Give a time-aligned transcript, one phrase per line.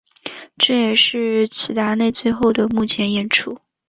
[0.57, 3.59] 这也是齐达内最后的幕前演出。